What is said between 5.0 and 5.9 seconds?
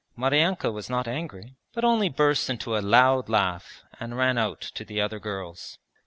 girls.